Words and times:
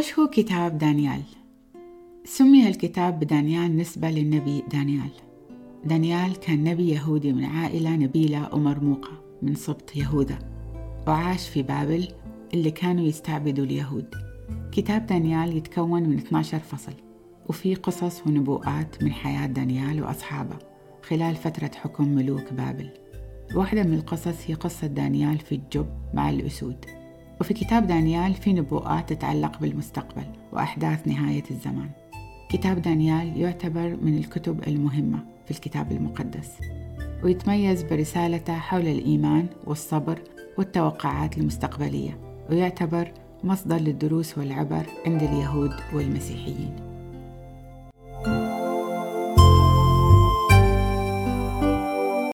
وش 0.00 0.18
هو 0.18 0.26
كتاب 0.26 0.78
دانيال؟ 0.78 1.22
سمي 2.24 2.68
الكتاب 2.68 3.20
بدانيال 3.20 3.76
نسبة 3.76 4.10
للنبي 4.10 4.64
دانيال. 4.72 5.10
دانيال 5.84 6.40
كان 6.40 6.64
نبي 6.64 6.88
يهودي 6.88 7.32
من 7.32 7.44
عائلة 7.44 7.96
نبيلة 7.96 8.54
ومرموقة 8.54 9.10
من 9.42 9.54
سبط 9.54 9.96
يهوذا 9.96 10.38
وعاش 11.06 11.48
في 11.48 11.62
بابل 11.62 12.08
اللي 12.54 12.70
كانوا 12.70 13.04
يستعبدوا 13.04 13.64
اليهود. 13.64 14.14
كتاب 14.72 15.06
دانيال 15.06 15.56
يتكون 15.56 16.02
من 16.02 16.16
12 16.16 16.58
فصل 16.58 16.94
وفيه 17.48 17.76
قصص 17.76 18.26
ونبوءات 18.26 19.02
من 19.02 19.12
حياة 19.12 19.46
دانيال 19.46 20.02
وأصحابه 20.02 20.58
خلال 21.02 21.36
فترة 21.36 21.70
حكم 21.74 22.08
ملوك 22.08 22.52
بابل. 22.52 22.90
واحدة 23.54 23.82
من 23.82 23.94
القصص 23.94 24.36
هي 24.46 24.54
قصة 24.54 24.86
دانيال 24.86 25.38
في 25.38 25.54
الجب 25.54 25.88
مع 26.14 26.30
الأسود. 26.30 26.99
وفي 27.40 27.54
كتاب 27.54 27.86
دانيال 27.86 28.34
في 28.34 28.52
نبوءات 28.52 29.12
تتعلق 29.12 29.58
بالمستقبل 29.60 30.24
وأحداث 30.52 31.08
نهاية 31.08 31.44
الزمان. 31.50 31.90
كتاب 32.48 32.82
دانيال 32.82 33.40
يعتبر 33.40 33.96
من 34.02 34.18
الكتب 34.18 34.68
المهمة 34.68 35.18
في 35.44 35.50
الكتاب 35.50 35.92
المقدس 35.92 36.50
ويتميز 37.24 37.82
برسالته 37.82 38.52
حول 38.52 38.88
الإيمان 38.88 39.46
والصبر 39.66 40.18
والتوقعات 40.58 41.38
المستقبلية 41.38 42.18
ويعتبر 42.50 43.12
مصدر 43.44 43.76
للدروس 43.76 44.38
والعبر 44.38 44.86
عند 45.06 45.22
اليهود 45.22 45.72
والمسيحيين. 45.94 46.89